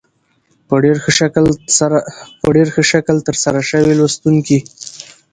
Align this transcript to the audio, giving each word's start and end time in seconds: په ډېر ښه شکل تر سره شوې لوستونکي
په 2.43 2.53
ډېر 2.55 2.67
ښه 2.73 2.83
شکل 2.91 3.15
تر 3.27 3.35
سره 3.43 3.59
شوې 3.69 3.93
لوستونکي 3.99 4.59